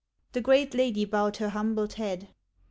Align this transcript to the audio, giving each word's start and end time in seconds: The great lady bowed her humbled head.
The 0.31 0.41
great 0.41 0.73
lady 0.73 1.05
bowed 1.05 1.37
her 1.37 1.49
humbled 1.49 1.93
head. 1.93 2.29